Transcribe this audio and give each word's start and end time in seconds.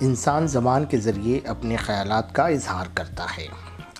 انسان 0.00 0.46
زبان 0.46 0.84
کے 0.84 0.96
ذریعے 0.96 1.40
اپنے 1.46 1.76
خیالات 1.76 2.34
کا 2.34 2.46
اظہار 2.46 2.86
کرتا 2.94 3.26
ہے۔ 3.38 3.46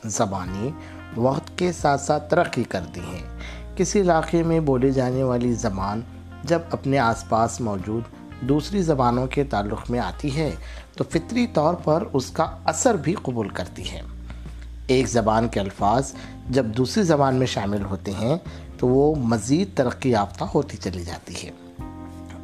زبانیں 0.05 0.71
وقت 1.17 1.59
کے 1.59 1.73
ساتھ 1.73 2.01
ساتھ 2.01 2.31
ترقی 2.31 2.63
کرتی 2.63 3.01
ہیں۔ 3.01 3.23
کسی 3.77 4.01
علاقے 4.01 4.43
میں 4.43 4.61
بولے 4.61 4.91
جانے 4.91 5.23
والی 5.23 5.53
زبان 5.53 6.01
جب 6.45 6.59
اپنے 6.71 6.99
آس 6.99 7.29
پاس 7.29 7.61
موجود 7.61 8.03
دوسری 8.41 8.83
زبانوں 8.83 9.27
کے 9.27 9.45
تعلق 9.45 9.91
میں 9.91 10.01
آتی 10.01 10.37
ہے، 10.37 10.55
تو 10.97 11.05
فطری 11.11 11.47
طور 11.47 11.75
پر 11.75 12.05
اس 12.13 12.31
کا 12.31 12.57
اثر 12.65 12.95
بھی 12.95 13.15
قبول 13.23 13.49
کرتی 13.49 13.91
ہے۔ 13.91 14.01
ایک 14.87 15.09
زبان 15.09 15.49
کے 15.49 15.61
الفاظ 15.61 16.13
جب 16.51 16.67
دوسری 16.67 17.03
زبان 17.03 17.35
میں 17.35 17.47
شامل 17.47 17.85
ہوتے 17.85 18.13
ہیں، 18.13 18.37
تو 18.79 18.89
وہ 18.89 19.15
مزید 19.15 19.69
ترقی 19.75 20.11
یافتہ 20.11 20.45
ہوتی 20.45 20.77
چلی 20.77 21.05
جاتی 21.05 21.47
ہے۔ 21.47 21.51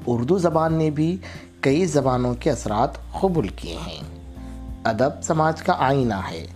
اردو 0.06 0.38
زبان 0.38 0.74
نے 0.74 0.91
بھی 0.91 1.16
کئی 1.60 1.87
زبانوں 1.87 2.34
کے 2.34 2.51
اثرات 2.51 2.88
قبول 3.20 3.48
کیے 3.48 3.78
ہیں۔ 3.87 4.01
ادب 4.84 5.23
سماج 5.23 5.62
کا 5.62 5.74
آئینہ 5.79 6.15
ہے۔ 6.30 6.46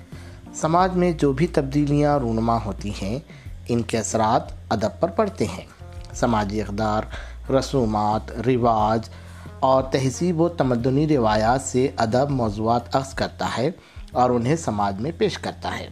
سماج 0.55 0.97
میں 0.97 1.13
جو 1.13 1.33
بھی 1.33 1.47
تبدیلیاں 1.47 2.19
رونما 2.19 2.59
ہوتی 2.65 2.93
ہیں، 3.03 3.19
ان 3.69 3.83
کے 3.83 3.99
اثرات 3.99 4.43
ادب 4.69 5.01
پر 5.01 5.09
پڑتے 5.09 5.45
ہیں۔ 5.45 5.65
سماجی 6.15 6.63
اقدار، 6.63 7.03
رسومات، 7.51 8.31
رواج 8.47 9.09
اور 9.61 9.83
تہذیب 9.83 10.41
و 10.41 10.49
تمدنی 10.49 11.09
روایات 11.09 11.61
سے 11.63 11.89
ادب 11.97 12.31
موضوعات 12.31 12.97
عکس 12.97 13.15
کرتا 13.15 13.49
ہے 13.59 13.71
اور 14.13 14.31
انہیں 14.31 14.57
سماج 14.57 15.01
میں 15.01 15.11
پیش 15.19 15.39
کرتا 15.39 15.79
ہے۔ 15.79 15.89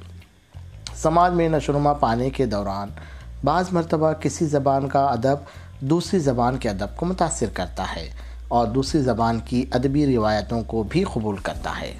سماج 0.94 1.32
میں 1.32 1.48
نشرما 1.48 1.92
پانے 1.92 2.30
کے 2.30 2.46
دوران، 2.46 2.88
بعض 3.44 3.64
مرتبہ 3.72 4.12
کسی 4.12 4.46
زبان 4.46 4.88
کا 4.88 5.06
ادب 5.06 5.36
دوسری 5.80 6.18
زبان 6.18 6.58
کے 6.58 6.68
ادب 6.68 6.96
کو 6.96 7.06
متاثر 7.06 7.46
کرتا 7.54 7.84
ہے۔ 7.96 8.27
اور 8.48 8.66
دوسری 8.66 9.00
زبان 9.00 9.40
کی 9.44 9.64
ادبی 9.70 10.16
روایتوں 10.16 10.62
کو 10.62 10.82
بھی 10.82 11.04
قبول 11.04 11.36
کرتا 11.36 11.80
ہے۔ 11.80 11.94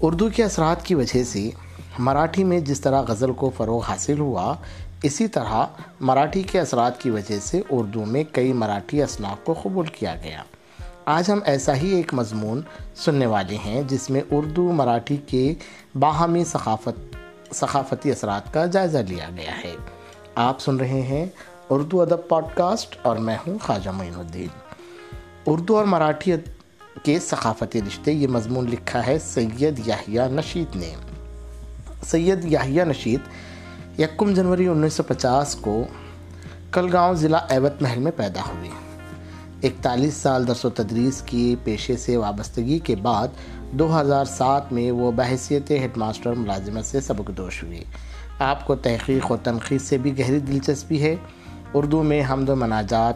اردو 0.00 0.28
کے 0.28 0.44
اثرات 0.44 0.84
کی 0.84 0.94
وجہ 0.94 1.24
سے 1.24 1.50
مراٹھی 1.98 2.44
میں 2.44 2.60
جس 2.60 2.80
طرح 2.80 3.02
غزل 3.08 3.32
کو 3.32 3.50
فروغ 3.56 3.82
حاصل 3.82 4.18
ہوا، 4.18 4.54
اسی 5.02 5.28
طرح 5.28 5.66
مراٹھی 6.00 6.42
کے 6.42 6.60
اثرات 6.60 7.00
کی 7.00 7.10
وجہ 7.10 7.38
سے 7.42 7.62
اردو 7.70 8.04
میں 8.04 8.24
کئی 8.32 8.52
مراٹھی 8.52 9.02
اصناف 9.02 9.44
کو 9.44 9.54
قبول 9.62 9.86
کیا 9.86 10.14
گیا۔ 10.24 10.42
آج 11.04 11.30
ہم 11.30 11.38
ایسا 11.44 11.76
ہی 11.76 11.88
ایک 11.88 12.14
مضمون 12.14 12.60
سننے 12.94 13.26
والے 13.26 13.56
ہیں، 13.64 13.82
جس 13.82 14.10
میں 14.10 14.20
اردو 14.30 14.72
مراٹھی 14.72 15.16
کے 15.16 15.54
باہمی 15.94 16.44
ثقافت، 16.44 17.16
ثقافتی 17.54 18.10
اثرات 18.10 18.54
کا 18.54 18.66
جائزہ 18.66 18.98
لیا 18.98 19.28
گیا 19.36 19.58
ہے۔ 19.64 19.74
آپ 20.34 20.60
سن 20.60 20.76
رہے 20.76 21.00
ہیں 21.00 21.26
اردو 21.70 22.02
ادب 22.02 22.28
پوڈ 22.28 22.44
کاسٹ 22.54 22.96
اور 23.02 23.16
میں 23.16 23.36
ہوں 23.46 23.58
خواجہ 23.66 23.90
معین 23.90 24.14
الدین۔ 24.16 24.69
اردو 25.46 25.76
اور 25.76 25.84
مراٹھی 25.84 26.32
کے 27.02 27.18
ثقافتی 27.18 27.80
رشتے 27.82 28.12
یہ 28.12 28.28
مضمون 28.28 28.70
لکھا 28.70 29.06
ہے 29.06 29.18
سید 29.18 29.80
یاہیا 29.86 30.28
نشید 30.28 30.76
نے۔ 30.76 30.94
سید 32.06 32.44
یاہیا 32.44 32.84
نشید، 32.84 33.20
یکم 34.00 34.34
جنوری 34.34 34.66
انیس 34.66 34.94
سو 34.94 35.02
پچاس 35.02 35.54
کو 35.54 35.84
کلگاؤں 36.72 37.14
ضلع 37.14 37.38
ایوت 37.48 37.82
محل 37.82 37.98
میں 37.98 38.12
پیدا 38.16 38.40
ہوئے۔ 38.40 38.70
اکتالیس 39.62 40.14
سال 40.14 40.48
درس 40.48 40.64
و 40.64 40.70
تدریس 40.70 41.22
کی 41.26 41.56
پیشے 41.64 41.96
سے 41.96 42.16
وابستگی 42.16 42.78
کے 42.78 42.96
بعد 42.96 43.28
دو 43.72 44.00
ہزار 44.00 44.24
سات 44.24 44.72
میں 44.72 44.90
وہ 44.90 45.12
بحثیت 45.12 45.70
ہیڈ 45.70 45.96
ماسٹر 45.96 46.32
ملازمت 46.32 46.84
سے 46.84 47.00
سبق 47.00 47.30
دوش 47.36 47.62
ہوئے۔ 47.62 47.84
آپ 48.38 48.66
کو 48.66 48.74
تحقیق 48.74 49.30
و 49.30 49.36
تنقید 49.36 49.80
سے 49.80 49.98
بھی 49.98 50.18
گہری 50.18 50.38
دلچسپی 50.38 51.02
ہے۔ 51.02 51.16
اردو 51.74 52.02
میں 52.02 52.22
حمد 52.30 52.48
و 52.48 52.56
مناجات 52.56 53.14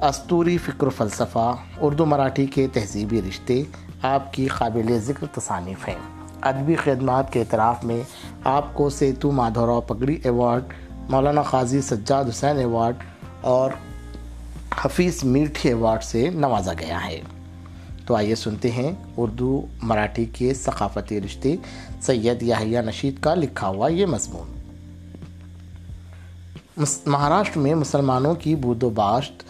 استوری 0.00 0.58
فکر 0.58 0.86
و 0.86 0.90
فلسفہ، 0.90 1.56
اردو 1.80 2.06
مراٹھی 2.06 2.46
کے 2.46 2.66
تہذیبی 2.72 3.22
رشتے، 3.28 3.62
آپ 4.02 4.32
کی 4.32 4.46
قابل 4.46 4.98
ذکر 4.98 5.26
تصانیف 5.26 5.88
ہیں۔ 5.88 5.98
ادبی 6.40 6.74
خدمات 6.74 7.32
کے 7.32 7.40
اعتراف 7.40 7.84
میں 7.84 8.02
آپ 8.44 8.74
کو 8.74 8.90
سیتو 8.90 9.30
مادھوراؤ 9.30 9.80
پگڑی 9.80 10.18
ایوارڈ، 10.24 10.62
مولانا 11.10 11.42
قاضی 11.42 11.80
سجاد 11.80 12.24
حسین 12.24 12.58
ایوارڈ 12.58 12.94
اور 13.40 13.70
حفیظ 14.84 15.24
میٹھی 15.24 15.68
ایوارڈ 15.68 16.02
سے 16.02 16.30
نوازا 16.30 16.72
گیا 16.72 17.06
ہے۔ 17.06 17.20
تو 18.06 18.16
آئیے 18.16 18.34
سنتے 18.34 18.70
ہیں 18.70 18.92
اردو 19.16 19.66
مراٹھی 19.82 20.24
کے 20.24 20.54
ثقافتی 20.54 21.20
رشتے، 21.20 21.56
سید 22.00 22.42
یاہیا 22.42 22.80
نشید 22.80 23.14
کا 23.20 23.34
لکھا 23.34 23.68
ہوا 23.68 23.88
یہ 23.88 24.06
مضمون۔ 24.06 24.56
مہاراشٹر 27.06 27.60
میں 27.60 27.74
مسلمانوں 27.74 28.34
کی 28.34 28.54
بود 28.54 28.82
و 28.82 28.90
باشت 28.90 29.42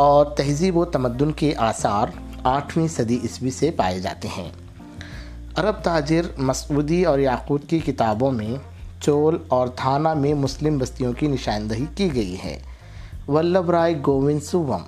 اور 0.00 0.26
تہذیب 0.26 0.76
و 0.76 0.84
تمدن 0.84 1.32
کے 1.32 1.54
آثار 1.56 2.06
آٹھویں 2.44 2.88
صدی 2.88 3.18
عیسوی 3.22 3.50
سے 3.50 3.70
پائے 3.70 4.00
جاتے 4.00 4.28
ہیں۔ 4.38 4.50
عرب 5.56 5.74
تاجر 5.82 6.22
مسعودی 6.38 7.04
اور 7.04 7.18
یاقوت 7.18 7.62
کی 7.68 7.78
کتابوں 7.78 8.32
میں 8.32 8.56
چول 9.00 9.38
اور 9.48 9.68
تھانہ 9.68 10.14
میں 10.14 10.34
مسلم 10.34 10.78
بستیوں 10.78 11.12
کی 11.12 11.26
نشاندہی 11.26 11.84
کی 11.94 12.14
گئی 12.14 12.36
ہے۔ 12.44 12.62
ولبھ 13.28 13.70
رائے 13.70 13.94
گووند 14.06 14.42
سوم، 14.42 14.82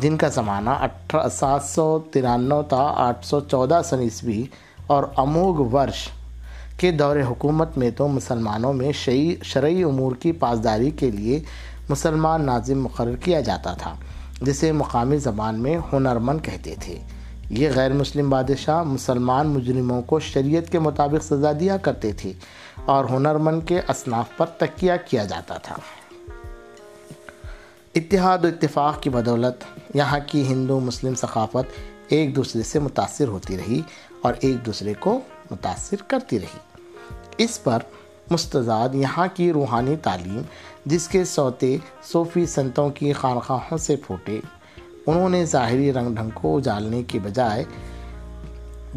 جن 0.00 0.16
کا 0.16 0.28
زمانہ 0.28 0.70
اٹھارہ 0.70 1.28
سات 1.28 1.64
سو 1.64 1.98
ترانو 1.98 2.62
تا 2.62 2.92
آٹھ 2.96 3.26
سو 3.26 3.40
چودہ 3.40 3.80
سن 3.84 3.98
عیسوی 3.98 4.44
اور 4.86 5.04
اموگ 5.16 5.74
ورش 5.74 6.08
کے 6.76 6.90
دور 6.90 7.16
حکومت 7.28 7.78
میں 7.78 7.90
تو 7.90 8.08
مسلمانوں 8.08 8.72
میں 8.72 8.92
شعی 8.92 9.34
شرعی 9.42 9.82
امور 9.82 10.12
کی 10.16 10.32
پاسداری 10.32 10.90
کے 10.90 11.10
لیے 11.10 11.40
مسلمان 11.88 12.46
ناظم 12.46 12.82
مقرر 12.82 13.16
کیا 13.16 13.40
جاتا 13.40 13.74
تھا، 13.74 13.94
جسے 14.42 14.72
مقامی 14.72 15.16
زبان 15.16 15.60
میں 15.60 15.78
ہنرمند 15.92 16.40
کہتے 16.42 16.74
تھے۔ 16.80 16.98
یہ 17.50 17.68
غیر 17.74 17.92
مسلم 17.92 18.30
بادشاہ 18.30 18.82
مسلمان 18.82 19.48
مجرموں 19.48 20.02
کو 20.02 20.20
شریعت 20.20 20.72
کے 20.72 20.78
مطابق 20.78 21.24
سزا 21.24 21.52
دیا 21.60 21.76
کرتے 21.76 22.12
تھے 22.12 22.32
اور 22.84 23.04
ہنرمند 23.04 23.60
کے 23.66 23.80
اصناف 23.88 24.26
پر 24.36 24.46
تکیہ 24.46 24.92
کیا 25.08 25.24
جاتا 25.24 25.58
تھا۔ 25.58 25.76
اتحاد 27.94 28.38
و 28.42 28.46
اتفاق 28.46 29.02
کی 29.02 29.10
بدولت، 29.10 29.64
یہاں 29.94 30.18
کی 30.26 30.46
ہندو 30.48 30.80
مسلم 30.80 31.14
ثقافت 31.14 31.80
ایک 32.08 32.36
دوسرے 32.36 32.62
سے 32.62 32.78
متاثر 32.78 33.28
ہوتی 33.28 33.56
رہی 33.56 33.82
اور 34.22 34.34
ایک 34.40 34.66
دوسرے 34.66 34.94
کو 34.94 35.20
متاثر 35.50 35.96
کرتی 36.08 36.40
رہی۔ 36.40 36.58
اس 37.38 37.64
پر 37.64 37.78
مستضاد 38.30 38.88
یہاں 38.94 39.26
کی 39.34 39.52
روحانی 39.52 39.96
تعلیم، 39.96 40.42
جس 40.86 41.08
کے 41.08 41.24
سوتے 41.24 41.76
صوفی 42.02 42.46
سنتوں 42.46 42.90
کی 42.90 43.12
خانخواہوں 43.12 43.78
سے 43.78 43.96
پھوٹے۔ 43.96 44.40
انہوں 45.06 45.28
نے 45.28 45.44
ظاہری 45.44 45.92
رنگ 45.92 46.14
ڈھنگ 46.14 46.30
کو 46.34 46.56
اجالنے 46.56 47.02
کے 47.02 47.18
بجائے 47.18 47.64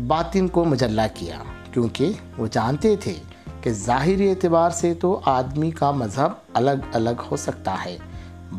باطن 0.08 0.48
کو 0.48 0.66
مجلہ 0.66 1.02
کیا، 1.14 1.36
کیونکہ 1.74 2.12
وہ 2.38 2.48
جانتے 2.52 2.96
تھے 2.96 3.14
کہ 3.62 3.72
ظاہری 3.72 4.30
اعتبار 4.30 4.70
سے 4.70 4.94
تو 4.94 5.20
آدمی 5.26 5.72
کا 5.72 5.92
مذہب 5.92 6.32
الگ 6.54 6.72
الگ 6.94 7.22
ہو 7.32 7.36
سکتا 7.36 7.76
ہے۔ 7.86 7.98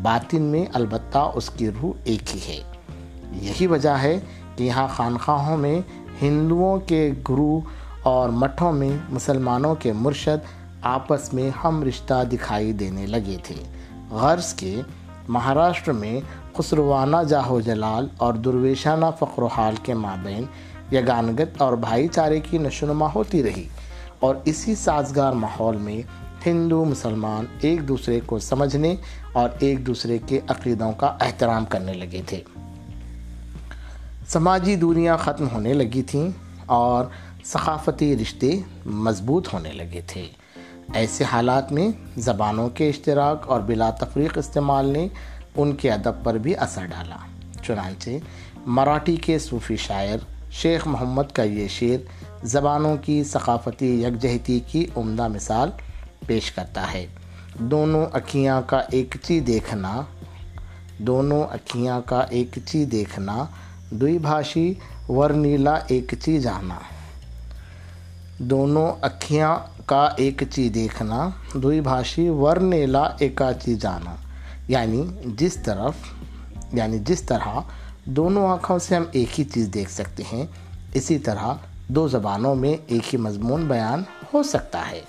باطن 0.01 0.41
میں 0.41 0.65
البتہ 0.73 1.31
اس 1.33 1.49
کی 1.49 1.69
روح 1.69 1.91
ایک 2.03 2.35
ہی 2.35 2.39
ہے۔ 2.47 2.59
یہی 3.31 3.67
وجہ 3.67 3.89
ہے 3.89 4.19
کہ 4.55 4.63
یہاں 4.63 4.87
خانخواہوں 4.95 5.57
میں 5.57 5.81
ہندوؤں 6.21 6.79
کے 6.79 7.11
گرو 7.29 7.59
اور 8.03 8.29
مٹھوں 8.29 8.71
میں 8.71 8.97
مسلمانوں 9.09 9.75
کے 9.75 9.93
مرشد 9.93 10.62
آپس 10.83 11.33
میں 11.33 11.49
ہم 11.63 11.83
رشتہ 11.83 12.23
دکھائی 12.31 12.73
دینے 12.73 13.05
لگے 13.05 13.37
تھے۔ 13.43 13.55
غرض 14.09 14.53
کے، 14.53 14.81
مہاراشٹر 15.27 15.91
میں 15.91 16.19
خسروانہ 16.57 17.17
جاہو 17.29 17.59
جلال 17.59 18.07
اور 18.17 18.33
درویشانہ 18.33 19.05
فقر 19.19 19.41
و 19.41 19.45
حال 19.45 19.75
کے 19.83 19.93
مابین 19.93 20.43
یگانگت 20.95 21.61
اور 21.61 21.73
بھائی 21.73 22.07
چارے 22.07 22.39
کی 22.39 22.57
نشونما 22.57 23.07
ہوتی 23.15 23.43
رہی 23.43 23.67
اور 24.19 24.35
اسی 24.45 24.75
سازگار 24.75 25.31
ماحول 25.31 25.77
میں 25.77 26.01
ہندو، 26.45 26.85
مسلمان 26.85 27.45
ایک 27.61 27.87
دوسرے 27.87 28.19
کو 28.25 28.39
سمجھنے 28.39 28.95
اور 29.31 29.49
ایک 29.59 29.87
دوسرے 29.87 30.17
کے 30.25 30.39
عقیدوں 30.47 30.91
کا 30.91 31.17
احترام 31.21 31.65
کرنے 31.65 31.93
لگے 31.93 32.21
تھے۔ 32.27 32.41
سماجی 34.27 34.75
دوریاں 34.75 35.17
ختم 35.17 35.47
ہونے 35.53 35.73
لگی 35.73 36.03
تھیں 36.03 36.29
اور 36.65 37.05
ثقافتی 37.45 38.17
رشتے 38.17 38.59
مضبوط 38.85 39.53
ہونے 39.53 39.71
لگے 39.71 40.01
تھے۔ 40.07 40.27
ایسے 40.93 41.23
حالات 41.23 41.71
میں 41.71 41.87
زبانوں 42.17 42.69
کے 42.69 42.89
اشتراک 42.89 43.49
اور 43.49 43.61
بلا 43.61 43.89
تفریق 43.89 44.37
استعمال 44.37 44.85
نے 44.85 45.07
ان 45.55 45.75
کے 45.75 45.91
ادب 45.91 46.23
پر 46.23 46.33
بھی 46.33 46.55
اثر 46.55 46.85
ڈالا۔ 46.85 47.15
چنانچہ 47.63 48.09
مراٹھی 48.65 49.15
کے 49.15 49.39
صوفی 49.39 49.75
شاعر 49.75 50.17
شیخ 50.51 50.87
محمد 50.87 51.31
کا 51.33 51.43
یہ 51.43 51.67
شعر 51.67 51.97
زبانوں 52.43 52.97
کی 52.97 53.23
ثقافتی 53.23 54.03
یکجہتی 54.03 54.59
کی 54.67 54.85
عمدہ 54.95 55.27
مثال 55.27 55.69
پیش 56.27 56.51
کرتا 56.51 56.93
ہے۔ 56.93 57.05
دونوں 57.59 58.05
اکھیاں 58.13 58.61
کا 58.67 58.81
ایک 58.91 59.15
چی 59.23 59.39
دیکھنا، 59.39 60.01
دونوں 60.97 61.43
اکھیاں 61.43 62.01
کا 62.05 62.19
ایک 62.19 62.57
چی 62.65 62.85
دیکھنا، 62.85 63.45
دوئی 63.91 64.17
بھاشی 64.17 64.73
ورنیلا 65.09 65.79
ایک 65.87 66.13
چی 66.21 66.39
جانا۔ 66.39 66.75
دونوں 68.37 68.93
اکھیاں 69.01 69.72
کا 69.85 70.09
ایک 70.17 70.43
چی 70.51 70.69
دیکھنا، 70.69 71.29
دوئی 71.53 71.81
بھاشی 71.81 72.29
ورنیلا 72.29 73.09
ایکا 73.19 73.53
چی 73.53 73.75
جانا۔ 73.75 74.15
یعنی 74.67 75.07
جس 75.25 75.53
طرف 75.53 75.93
یعنی 76.73 76.99
جس 76.99 77.21
طرح 77.21 77.59
دونوں 78.05 78.49
آنکھوں 78.49 78.79
سے 78.79 78.95
ہم 78.95 79.03
ایک 79.11 79.39
ہی 79.39 79.45
چیز 79.45 79.67
دیکھ 79.73 79.91
سکتے 79.91 80.23
ہیں، 80.33 80.45
اسی 80.93 81.17
طرح 81.17 81.53
دو 81.87 82.07
زبانوں 82.07 82.55
میں 82.55 82.73
ایک 82.87 83.13
ہی 83.13 83.19
مضمون 83.19 83.65
بیان 83.65 84.03
ہو 84.33 84.43
سکتا 84.43 84.91
ہے۔ 84.91 85.01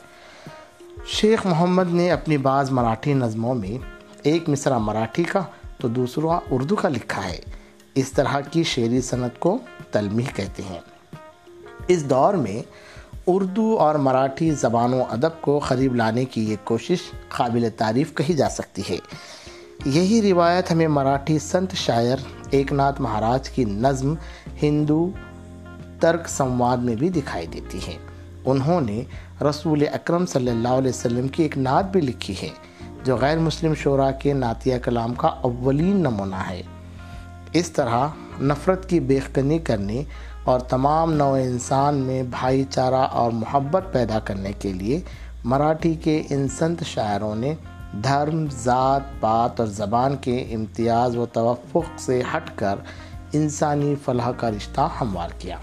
شیخ 1.06 1.46
محمد 1.46 1.90
نے 1.90 2.10
اپنی 2.10 2.36
بعض 2.36 2.70
مراٹھی 2.70 3.14
نظموں 3.14 3.54
میں 3.54 3.78
ایک 4.22 4.48
مصرع 4.48 4.78
مراٹھی 4.78 5.24
کا 5.24 5.40
تو 5.78 5.88
دوسرا 5.88 6.38
اردو 6.50 6.76
کا 6.76 6.88
لکھا 6.88 7.24
ہے۔ 7.24 7.38
اس 7.94 8.12
طرح 8.12 8.40
کی 8.40 8.62
شعری 8.62 9.00
صنعت 9.00 9.40
کو 9.40 9.58
تلمیح 9.90 10.26
کہتے 10.34 10.62
ہیں۔ 10.62 10.78
اس 11.88 12.10
دور 12.10 12.34
میں 12.34 12.62
اردو 13.26 13.76
اور 13.78 13.94
مراٹھی 13.94 14.50
زبان 14.50 14.94
و 14.94 15.02
ادب 15.10 15.40
کو 15.40 15.58
قریب 15.58 15.94
لانے 15.94 16.24
کی 16.24 16.50
یہ 16.50 16.56
کوشش 16.64 16.98
قابل 17.28 17.68
تعریف 17.76 18.14
کہی 18.14 18.34
جا 18.34 18.48
سکتی 18.48 18.82
ہے۔ 18.90 18.96
یہی 19.84 20.32
روایت 20.32 20.72
ہمیں 20.72 20.88
مراٹھی 20.88 21.38
سنت 21.38 21.72
شاعر 21.74 22.16
ایک 22.50 22.72
ناتھ 22.72 23.00
مہاراج 23.00 23.50
کی 23.50 23.64
نظم 23.64 24.14
ہندو 24.62 25.10
ترک 26.00 26.28
سمواد 26.28 26.76
میں 26.76 26.96
بھی 26.96 27.08
دکھائی 27.08 27.46
دیتی 27.46 27.78
ہے 27.86 27.96
انہوں 28.44 28.80
نے 28.80 29.02
رسول 29.42 29.84
اکرم 29.92 30.26
صلی 30.26 30.50
اللہ 30.50 30.68
علیہ 30.68 30.90
وسلم 30.90 31.28
کی 31.28 31.42
ایک 31.42 31.58
نعت 31.58 31.84
بھی 31.84 32.00
لکھی 32.00 32.34
ہے، 32.42 32.48
جو 33.04 33.16
غیر 33.16 33.38
مسلم 33.38 33.74
شعراء 33.74 34.18
کے 34.18 34.32
نعتیہ 34.32 34.78
کلام 34.78 35.14
کا 35.14 35.28
اولین 35.28 35.96
نمونہ 35.96 36.42
ہے۔ 36.50 36.62
اس 37.52 37.70
طرح 37.70 38.06
نفرت 38.40 38.88
کی 38.88 39.00
بیخکنی 39.00 39.58
کرنے 39.58 40.02
اور 40.44 40.60
تمام 40.60 41.12
نو 41.12 41.32
انسان 41.32 41.94
میں 41.94 42.22
بھائی 42.22 42.64
چارہ 42.70 42.94
اور 42.94 43.30
محبت 43.30 43.84
پیدا 43.92 44.18
کرنے 44.18 44.52
کے 44.52 44.72
لیے 44.72 45.00
مراٹھی 45.44 45.94
کے 45.94 46.22
ان 46.30 46.48
سنت 46.48 46.82
شاعروں 46.84 47.34
نے 47.34 47.54
دھرم، 48.04 48.46
ذات، 48.50 49.00
بات 49.20 49.60
اور 49.60 49.68
زبان 49.68 50.16
کے 50.16 50.46
امتیاز 50.50 51.16
و 51.16 51.26
توفق 51.26 52.00
سے 52.00 52.22
ہٹ 52.36 52.50
کر 52.54 52.74
انسانی 53.32 53.94
فلاح 54.04 54.30
کا 54.36 54.50
رشتہ 54.50 54.88
ہموار 55.00 55.28
کیا۔ 55.38 55.56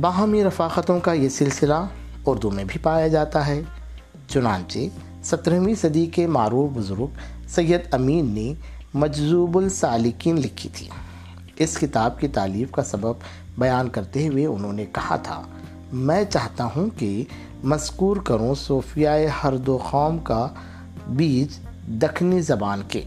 باہمی 0.00 0.44
رفاقتوں 0.44 1.00
کا 1.00 1.12
یہ 1.12 1.28
سلسلہ 1.28 1.86
اردو 2.26 2.50
میں 2.50 2.64
بھی 2.66 2.80
پایا 2.82 3.08
جاتا 3.08 3.46
ہے۔ 3.46 3.62
چنانچہ 4.28 4.78
سترہویں 5.24 5.74
صدی 5.74 6.06
کے 6.06 6.26
معروف 6.26 6.70
بزرگ 6.74 7.06
سید 7.48 7.94
امین 7.94 8.34
نے 8.34 8.52
مجذوب 8.94 9.58
السالکین 9.58 10.36
لکھی 10.36 10.70
تھی۔ 10.72 10.88
اس 11.58 11.78
کتاب 11.78 12.20
کی 12.20 12.28
تعلیف 12.28 12.70
کا 12.70 12.84
سبب 12.84 13.12
بیان 13.58 13.88
کرتے 13.88 14.28
ہوئے 14.28 14.46
انہوں 14.46 14.72
نے 14.72 14.86
کہا 14.86 15.16
تھا، 15.16 15.42
میں 15.92 16.24
چاہتا 16.24 16.64
ہوں 16.64 16.88
کہ 16.98 17.24
مذکور 17.64 18.16
کروں 18.16 18.54
صوفیہ 18.54 19.08
ہر 19.44 19.56
دو 19.56 19.78
قوم 19.90 20.18
کا 20.18 20.48
بیج 21.08 21.58
دکھنی 21.88 22.40
زبان 22.40 22.82
کے۔ 22.88 23.02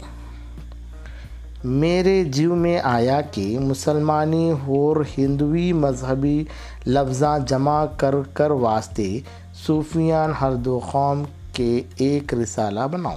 میرے 1.64 2.24
جیو 2.24 2.54
میں 2.54 2.78
آیا 2.78 3.20
کہ 3.20 3.58
مسلمانی 3.58 4.50
اور 4.50 4.96
ہندوی 5.18 5.72
مذہبی 5.72 6.44
لفظاں 6.86 7.38
جمع 7.38 7.84
کر 7.96 8.14
کر 8.32 8.50
واسطے 8.50 9.18
صوفیان 9.66 10.32
ہر 10.40 10.54
دو 10.54 10.80
قوم 10.90 11.22
کے 11.52 11.82
ایک 11.96 12.34
رسالہ 12.34 12.86
بناؤں۔ 12.92 13.16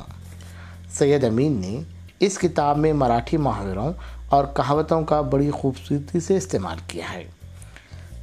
سید 0.98 1.24
امین 1.24 1.52
نے 1.52 1.80
اس 2.20 2.38
کتاب 2.38 2.78
میں 2.78 2.94
مراٹھی 2.94 3.38
محاوروں 3.38 3.94
اور 4.30 4.46
کہاوتوں 4.54 5.02
کا 5.02 5.22
بڑی 5.22 5.52
خوبصورتی 5.52 6.20
سے 6.20 6.38
استعمال 6.38 6.78
کیا 6.88 7.14
ہے۔ 7.14 7.24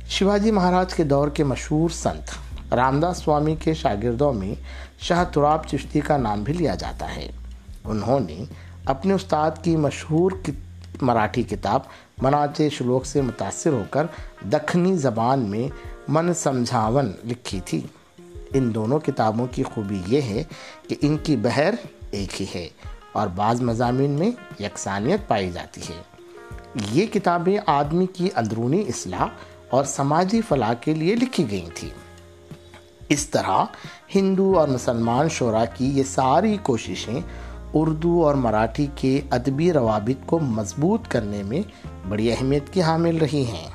شیواجی 0.08 0.50
مہاراج 0.50 0.94
کے 0.94 1.04
دور 1.04 1.28
کے 1.28 1.44
مشہور 1.44 1.90
سنت 1.90 2.30
رام 2.74 3.00
داس 3.00 3.18
سوامی 3.18 3.56
کے 3.56 3.74
شاگردوں 3.74 4.32
میں 4.32 4.54
شاہ 4.98 5.24
تراب 5.24 5.66
چشتی 5.66 6.00
کا 6.00 6.16
نام 6.16 6.42
بھی 6.42 6.52
لیا 6.52 6.74
جاتا 6.74 7.16
ہے۔ 7.16 7.30
انہوں 7.84 8.20
نے 8.20 8.44
اپنے 8.84 9.14
استاد 9.14 9.50
کی 9.62 9.76
مشہور 9.76 10.32
مراٹھی 11.02 11.42
کتاب 11.42 11.80
مناچے 12.22 12.68
شلوک 12.68 13.06
سے 13.06 13.20
متاثر 13.20 13.70
ہو 13.70 13.82
کر 13.90 14.06
دکھنی 14.44 14.96
زبان 14.96 15.40
میں 15.40 15.68
من 16.08 16.34
سمجھاون 16.34 17.12
لکھی 17.24 17.60
تھی۔ 17.64 17.80
ان 18.54 18.74
دونوں 18.74 18.98
کتابوں 18.98 19.46
کی 19.50 19.62
خوبی 19.62 20.02
یہ 20.06 20.20
ہے 20.22 20.42
کہ 20.88 20.96
ان 21.02 21.16
کی 21.16 21.36
بہر 21.36 21.74
ایک 22.10 22.42
ہی 22.42 22.46
ہے۔ 22.54 22.68
اور 23.12 23.26
بعض 23.26 23.62
مضامین 23.62 24.10
میں 24.10 24.30
یکسانیت 24.62 25.28
پائی 25.28 25.50
جاتی 25.50 25.80
ہے۔ 25.80 26.02
یہ 26.92 27.06
کتابیں 27.06 27.58
آدمی 27.66 28.06
کی 28.06 28.28
اندرونی 28.36 28.80
اصلاح 28.80 29.26
اور 29.70 29.84
سماجی 29.84 30.40
فلاح 30.48 30.74
کے 30.74 30.94
لیے 30.94 31.14
لکھی 31.14 31.50
گئی 31.50 31.66
تھیں۔ 31.74 31.90
اس 33.08 33.26
طرح 33.28 33.64
ہندو 34.14 34.58
اور 34.58 34.68
مسلمان 34.68 35.28
شعراء 35.28 35.64
کی 35.74 35.98
یہ 35.98 36.02
ساری 36.02 36.56
کوششیں 36.62 37.20
اردو 37.74 38.26
اور 38.26 38.34
مراٹھی 38.34 38.86
کے 38.96 39.20
ادبی 39.30 39.72
روابط 39.72 40.26
کو 40.26 40.38
مضبوط 40.38 41.08
کرنے 41.08 41.42
میں 41.42 41.62
بڑی 42.08 42.32
اہمیت 42.32 42.72
کی 42.72 42.82
حامل 42.82 43.16
رہی 43.16 43.44
ہیں۔ 43.44 43.68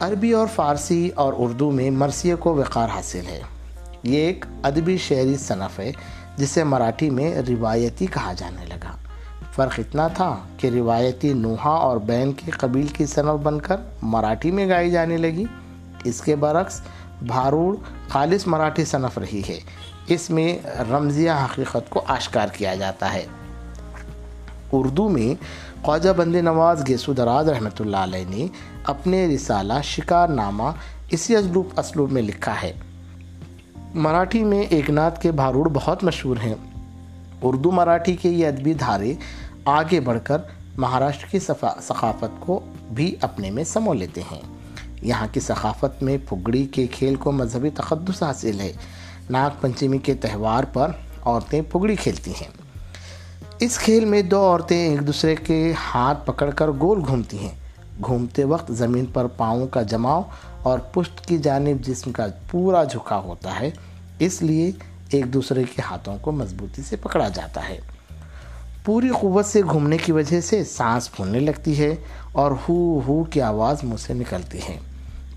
عربی 0.00 0.32
اور 0.32 0.46
فارسی 0.54 1.10
اور 1.14 1.32
اردو 1.36 1.70
میں 1.70 1.90
مرثیہ 1.90 2.34
کو 2.34 2.54
وقار 2.54 2.88
حاصل 2.88 3.26
ہے۔ 3.26 3.42
یہ 4.02 4.18
ایک 4.18 4.44
ادبی 4.62 4.96
شعری 4.96 5.36
صنف 5.36 5.78
ہے 5.78 5.92
جسے 6.36 6.64
مراٹھی 6.64 7.10
میں 7.10 7.42
روایتی 7.48 8.06
کہا 8.06 8.32
جانے 8.32 8.64
لگا۔ 8.66 8.96
فرق 9.52 9.72
اتنا 9.78 10.08
تھا 10.08 10.36
کہ 10.56 10.70
روایتی 10.74 11.32
نوحہ 11.32 11.68
اور 11.68 11.96
بین 11.96 12.32
کے 12.32 12.50
قبیل 12.50 12.86
کی 12.86 13.06
صنف 13.06 13.42
بن 13.42 13.60
کر 13.60 13.76
مراٹھی 14.02 14.50
میں 14.50 14.68
گائی 14.68 14.90
جانے 14.90 15.16
لگی۔ 15.16 15.44
اس 16.04 16.20
کے 16.20 16.36
برعکس 16.36 16.80
بھاروڑ 17.22 17.76
خالص 18.08 18.46
مراٹھی 18.46 18.84
صنف 18.84 19.18
رہی 19.18 19.42
ہے۔ 19.48 19.60
اس 20.08 20.30
میں 20.30 20.58
رمضیہ 20.90 21.30
حقیقت 21.30 21.90
کو 21.90 22.02
آشکار 22.06 22.48
کیا 22.52 22.74
جاتا 22.74 23.14
ہے۔ 23.14 23.26
اردو 24.72 25.08
میں 25.08 25.44
خواجہ 25.84 26.10
بند 26.10 26.34
نواز 26.34 26.88
گیسو 26.88 27.12
دراز 27.12 27.48
رحمۃ 27.48 27.80
اللہ 27.80 27.96
علیہ 27.96 28.24
نے 28.28 28.46
اپنے 28.84 29.34
رسالہ 29.34 29.72
شکار 29.82 30.28
نامہ 30.28 30.70
اسی 31.10 31.36
اسلوب 31.36 31.68
اسلوب 31.76 32.12
میں 32.12 32.22
لکھا 32.22 32.54
ہے۔ 32.62 32.72
مراٹھی 33.96 34.44
میں 34.44 34.62
ایک 34.62 34.90
ناتھ 34.90 35.20
کے 35.20 35.32
بھاروڑ 35.32 35.68
بہت 35.68 36.04
مشہور 36.04 36.36
ہیں۔ 36.44 36.54
اردو 37.42 37.70
مراٹھی 37.70 38.16
کے 38.16 38.28
یہ 38.28 38.46
ادبی 38.46 38.74
دھارے 38.74 39.14
آگے 39.64 40.00
بڑھ 40.00 40.18
کر 40.24 40.38
مہاراشٹر 40.76 41.26
کی 41.30 41.38
ثقافت 41.38 42.40
کو 42.40 42.60
بھی 42.94 43.14
اپنے 43.20 43.50
میں 43.50 43.64
سمو 43.64 43.94
لیتے 43.94 44.20
ہیں۔ 44.32 44.40
یہاں 45.02 45.26
کی 45.32 45.40
ثقافت 45.40 46.02
میں 46.02 46.18
پھگڑی 46.28 46.66
کے 46.66 46.86
کھیل 46.86 47.14
کو 47.14 47.32
مذہبی 47.32 47.70
تقدس 47.70 48.22
حاصل 48.22 48.60
ہے۔ 48.60 48.72
ناگ 49.30 49.50
پنچمی 49.60 49.98
کے 49.98 50.14
تہوار 50.14 50.64
پر 50.64 50.90
عورتیں 51.24 51.62
پھگڑی 51.62 51.96
کھیلتی 51.96 52.30
ہیں۔ 52.30 52.48
اس 53.58 53.78
کھیل 53.78 54.04
میں 54.04 54.22
دو 54.22 54.40
عورتیں 54.40 54.88
ایک 54.88 55.06
دوسرے 55.06 55.36
کے 55.36 55.72
ہاتھ 55.94 56.26
پکڑ 56.26 56.50
کر 56.50 56.68
گول 56.80 57.00
گھومتی 57.06 57.38
ہیں۔ 57.38 57.66
گھومتے 58.04 58.44
وقت 58.44 58.72
زمین 58.72 59.06
پر 59.06 59.26
پاؤں 59.26 59.66
کا 59.66 59.82
جماؤ 59.82 60.22
اور 60.66 60.78
پشت 60.78 61.26
کی 61.26 61.38
جانب 61.38 61.84
جسم 61.84 62.12
کا 62.12 62.26
پورا 62.50 62.84
جھکا 62.84 63.18
ہوتا 63.18 63.60
ہے، 63.60 63.70
اس 64.18 64.42
لیے 64.42 64.70
ایک 65.10 65.34
دوسرے 65.34 65.64
کے 65.64 65.82
ہاتھوں 65.82 66.16
کو 66.20 66.32
مضبوطی 66.32 66.82
سے 66.82 66.96
پکڑا 66.96 67.28
جاتا 67.28 67.68
ہے۔ 67.68 67.80
پوری 68.84 69.08
قوت 69.08 69.46
سے 69.46 69.62
گھومنے 69.62 69.96
کی 69.98 70.12
وجہ 70.12 70.40
سے 70.40 70.64
سانس 70.64 71.12
پھولنے 71.12 71.40
لگتی 71.40 71.78
ہے 71.78 71.94
اور 72.32 72.50
ہو 72.50 73.00
ہو 73.08 73.24
کی 73.24 73.40
آواز 73.40 73.84
منہ 73.84 73.96
سے 73.96 74.14
نکلتی 74.14 74.58
ہے۔ 74.68 74.78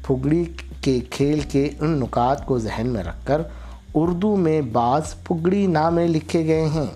پھگڑی 0.07 0.45
کے 0.81 0.99
کھیل 1.09 1.39
کے 1.39 1.69
ان 1.79 1.89
نکات 1.89 2.45
کو 2.45 2.59
ذہن 2.59 2.87
میں 2.87 3.03
رکھ 3.03 3.25
کر 3.25 3.41
اردو 3.93 4.35
میں 4.35 4.61
بعض 4.61 5.01
پھگڑی 5.23 5.67
نامے 5.67 6.07
لکھے 6.07 6.45
گئے 6.45 6.67
ہیں۔ 6.67 6.91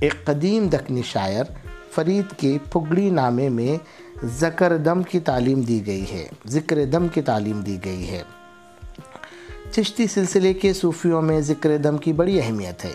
ایک 0.00 0.24
قدیم 0.24 0.68
دکنی 0.68 1.02
شاعر 1.02 1.44
فرید 1.90 2.24
کے 2.36 2.58
پھگڑی 2.72 3.10
نامے 3.10 3.48
میں 3.48 4.05
ذکر 4.24 4.76
دم 4.76 5.02
کی 5.02 5.20
تعلیم 5.20 5.60
دی 5.60 5.86
گئی 5.86 6.12
ہے، 6.12 6.26
ذکر 6.46 6.84
دم 6.84 7.08
کی 7.08 7.22
تعلیم 7.22 7.60
دی 7.60 7.78
گئی 7.84 8.10
ہے۔ 8.10 8.22
چشتی 9.72 10.06
سلسلے 10.06 10.54
کے 10.54 10.72
صوفیوں 10.72 11.22
میں 11.22 11.40
ذکر 11.40 11.76
دم 11.76 11.98
کی 11.98 12.12
بڑی 12.12 12.40
اہمیت 12.40 12.84
ہے۔ 12.84 12.92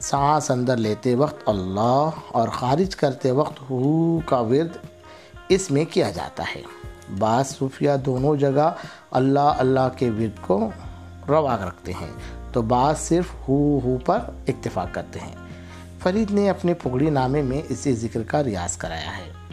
سانس 0.00 0.50
اندر 0.50 0.76
لیتے 0.76 1.14
وقت 1.14 1.48
اللہ 1.48 2.10
اور 2.28 2.48
خارج 2.48 2.96
کرتے 2.96 3.30
وقت 3.30 3.70
ہو 3.70 4.20
کا 4.20 4.40
ورد 4.40 4.76
اس 5.48 5.70
میں 5.70 5.84
کیا 5.84 6.10
جاتا 6.10 6.44
ہے۔ 6.56 6.62
بعض 7.18 7.46
صوفیہ 7.46 7.90
دونوں 8.06 8.36
جگہ 8.36 8.74
اللہ 9.10 9.54
اللہ 9.58 9.88
کے 9.96 10.10
ورد 10.10 10.46
کو 10.46 10.70
روا 11.28 11.56
رکھتے 11.56 11.92
ہیں، 11.92 12.10
تو 12.52 12.62
بعض 12.62 12.98
صرف 12.98 13.48
ہو 13.48 13.80
ہو 13.84 13.98
پر 14.04 14.18
اتفاق 14.48 14.88
کرتے 14.92 15.20
ہیں۔ 15.20 15.34
فرید 15.98 16.30
نے 16.30 16.50
اپنے 16.50 16.74
پگڑی 16.74 17.10
نامے 17.10 17.42
میں 17.42 17.62
اسی 17.68 17.92
ذکر 17.92 18.22
کا 18.22 18.44
ریاض 18.44 18.76
کرایا 18.76 19.18
ہے۔ 19.18 19.47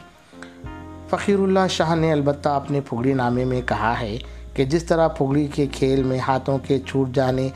فقیر 1.15 1.39
اللہ 1.39 1.67
شاہ 1.69 1.95
نے 1.95 2.11
البتہ 2.11 2.49
اپنے 2.49 2.81
پھگڑی 2.81 3.13
نامے 3.13 3.45
میں 3.45 3.61
کہا 3.65 3.99
ہے 4.01 4.17
کہ 4.53 4.65
جس 4.65 4.83
طرح 4.83 5.07
پھگڑی 5.07 5.47
کے 5.47 5.65
کھیل 5.71 6.03
میں 6.03 6.19
ہاتھوں 6.19 6.57
کے 6.57 6.79
چھوٹ 6.79 7.09
جانے 7.11 7.47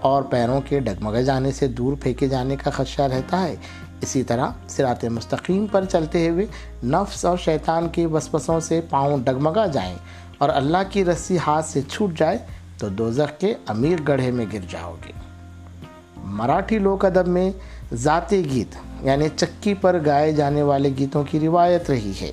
اور 0.00 0.22
پیروں 0.22 0.60
کے 0.68 0.80
ڈگمگے 0.80 1.22
جانے 1.24 1.52
سے 1.52 1.66
دور 1.68 1.92
پھینکے 2.00 2.28
جانے 2.28 2.56
کا 2.56 2.70
خدشہ 2.70 3.02
رہتا 3.02 3.42
ہے، 3.42 3.54
اسی 4.00 4.22
طرح 4.22 4.50
سرات 4.68 5.04
مستقیم 5.04 5.66
پر 5.66 5.84
چلتے 5.84 6.28
ہوئے 6.28 6.46
نفس 6.84 7.24
اور 7.24 7.36
شیطان 7.36 7.88
کے 7.88 8.06
وسوسوں 8.06 8.60
سے 8.60 8.80
پاؤں 8.90 9.18
ڈگمگا 9.24 9.66
جائیں 9.66 9.94
اور 10.38 10.48
اللہ 10.48 10.82
کی 10.90 11.04
رسی 11.04 11.38
ہاتھ 11.46 11.66
سے 11.66 11.80
چھوٹ 11.88 12.18
جائے 12.18 12.38
تو 12.78 12.88
دوزخ 12.88 13.40
کے 13.40 13.54
امیر 13.66 13.98
گڑھے 14.08 14.30
میں 14.30 14.46
گر 14.52 14.68
جاؤ 14.68 14.94
گے۔ 15.06 15.12
مراٹھی 16.16 16.78
لوک 16.78 17.04
ادب 17.04 17.28
میں 17.28 17.50
ذاتی 17.94 18.44
گیت 18.50 18.76
یعنی 19.02 19.28
چکی 19.36 19.74
پر 19.74 19.98
گائے 20.06 20.32
جانے 20.32 20.62
والے 20.62 20.90
گیتوں 20.98 21.24
کی 21.30 21.40
روایت 21.40 21.90
رہی 21.90 22.12
ہے۔ 22.20 22.30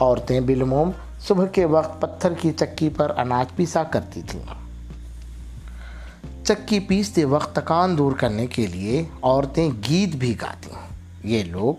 عورتیں 0.00 0.40
بالعموم 0.40 0.90
صبح 1.20 1.46
کے 1.46 1.64
وقت 1.64 2.00
پتھر 2.00 2.32
کی 2.32 2.52
چکی 2.56 2.88
پر 2.88 3.12
اناج 3.16 3.56
پیسا 3.56 3.82
کرتی 3.82 4.22
تھیں۔ 4.22 4.42
چکی 6.44 6.80
پیستے 6.80 7.24
وقت 7.24 7.56
تکان 7.56 7.98
دور 7.98 8.12
کرنے 8.12 8.46
کے 8.46 8.66
لیے 8.66 9.04
عورتیں 9.22 9.70
گیت 9.88 10.16
بھی 10.16 10.34
گاتی 10.40 10.70
ہیں۔ 10.70 10.88
یہ 11.24 11.42
لوگ، 11.42 11.74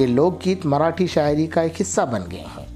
یہ 0.00 0.06
لوک 0.06 0.44
گیت 0.44 0.66
مراٹھی 0.66 1.06
شاعری 1.06 1.46
کا 1.46 1.60
ایک 1.60 1.80
حصہ 1.80 2.00
بن 2.00 2.22
گئے 2.30 2.44
ہیں۔ 2.58 2.66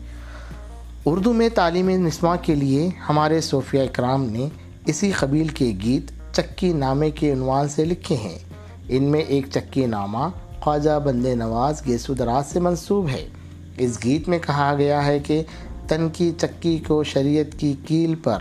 اردو 1.04 1.32
میں 1.32 1.48
تعلیم 1.48 1.90
نسواں 1.90 2.36
کے 2.42 2.54
لیے 2.54 2.90
ہمارے 3.08 3.40
صوفیہ 3.40 3.80
اکرام 3.80 4.24
نے 4.24 4.48
اسی 4.86 5.10
قبیل 5.10 5.48
کے 5.48 5.72
گیت 5.82 6.34
چکی 6.34 6.72
نامے 6.72 7.10
کے 7.10 7.32
عنوان 7.32 7.68
سے 7.68 7.84
لکھے 7.84 8.16
ہیں۔ 8.16 8.38
ان 8.88 9.04
میں 9.04 9.20
ایک 9.20 9.46
چکی 9.54 9.86
نامہ 9.86 10.28
خواجہ 10.60 10.98
بند 10.98 11.26
نواز 11.26 11.86
گیسو 11.86 12.14
دراز 12.14 12.46
سے 12.46 12.60
منسوب 12.60 13.08
ہے۔ 13.08 13.28
اس 13.78 14.04
گیت 14.04 14.28
میں 14.28 14.38
کہا 14.38 14.74
گیا 14.78 15.06
ہے 15.06 15.18
کہ 15.18 15.42
تن 15.88 16.08
کی 16.12 16.32
چکی 16.38 16.78
کو 16.78 17.04
شریعت 17.04 17.58
کی 17.58 17.74
کیل 17.86 18.14
پر، 18.14 18.38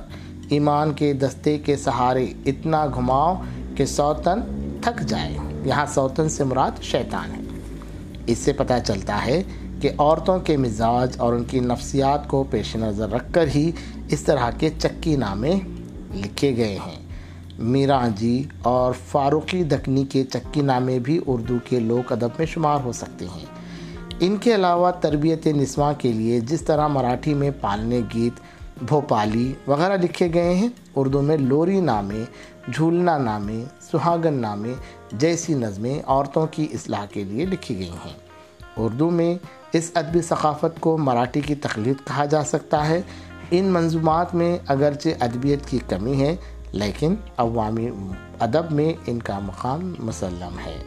ایمان 0.50 0.94
کے 0.94 1.14
دستے 1.14 1.58
کے 1.58 1.78
سہارے 1.78 2.28
اتنا 2.46 2.86
گھماؤ 2.86 3.42
کہ 3.76 3.86
سوتن 3.86 4.40
تھک 4.82 5.02
جائے۔ 5.08 5.38
یہاں 5.66 5.86
سوتن 5.86 6.30
سے 6.30 6.44
مراد 6.44 6.72
شیطان 6.82 7.32
ہے۔ 7.32 7.42
اس 8.28 8.38
سے 8.38 8.54
پتہ 8.54 8.74
چلتا 8.86 9.26
ہے 9.26 9.44
کہ 9.82 9.90
عورتوں 9.98 10.40
کے 10.40 10.58
مزاج 10.58 11.16
اور 11.18 11.34
ان 11.34 11.44
کی 11.44 11.60
نفسیات 11.60 12.28
کو 12.28 12.44
پیش 12.50 12.76
نظر 12.76 13.10
رکھ 13.10 13.34
کر 13.34 13.46
ہی 13.56 13.72
اس 14.10 14.22
طرح 14.22 14.52
کے 14.52 14.70
چکی 14.80 15.16
نامے 15.16 15.56
لکھے 16.16 16.58
گئے 16.58 16.78
ہیں۔ 16.88 17.00
میرا 17.60 18.08
جی 18.08 18.44
اور 18.62 18.94
فاروقی 19.08 19.64
دکنی 19.64 20.06
کے 20.06 20.24
چکی 20.24 20.62
نامے 20.62 21.00
بھی 21.00 21.20
اردو 21.28 21.58
کے 21.70 21.80
لوک 21.80 22.12
ادب 22.12 22.30
میں 22.38 22.46
شمار 22.46 22.80
ہو 22.84 22.92
سکتے 22.92 23.26
ہیں۔ 23.26 23.61
ان 24.24 24.38
کے 24.38 24.56
علاوہ 24.56 24.92
تربیت 24.92 25.48
نسواں 25.48 25.94
کے 25.98 26.12
لیے 26.12 26.40
جس 26.40 26.62
طرح 26.62 26.88
مراٹھی 26.88 27.34
میں 27.34 27.52
پالنے 27.62 28.02
گیت، 28.14 28.34
بھوپالی 28.84 29.54
وغیرہ 29.68 29.98
لکھے 29.98 30.34
گئے 30.34 30.56
ہیں، 30.56 30.68
اردو 30.96 31.22
میں 31.22 31.38
لوری 31.38 31.80
نامے، 31.80 32.24
جھولنا 32.74 33.18
نامے، 33.18 33.64
سہاگن 33.82 34.34
نامے، 34.34 34.74
جیسی 35.12 35.54
نظمیں 35.54 36.02
عورتوں 36.06 36.48
کی 36.52 36.68
اصلاح 36.72 37.06
کے 37.06 37.24
لیے 37.24 37.46
لکھی 37.46 37.78
گئی 37.78 37.90
ہیں۔ 37.90 38.14
اردو 38.78 39.10
میں 39.10 39.36
اس 39.74 39.92
ادبی 39.94 40.22
ثقافت 40.22 40.80
کو 40.80 40.98
مراٹھی 40.98 41.42
کی 41.42 41.56
تخلیق 41.56 42.08
کہا 42.08 42.26
جا 42.26 42.44
سکتا 42.44 42.90
ہے۔ 42.90 43.02
ان 43.52 43.64
منظومات 43.64 44.36
میں 44.36 44.58
اگرچہ 44.68 45.10
ادبیت 45.20 45.66
کی 45.66 45.80
کمی 45.90 46.22
ہے، 46.22 46.36
لیکن 46.72 47.16
عوامی 47.38 47.90
ادب 48.40 48.72
میں 48.72 48.94
ان 49.08 49.20
کا 49.20 49.40
مقام 49.40 49.94
مسلم 50.00 50.60
ہے۔ 50.66 50.84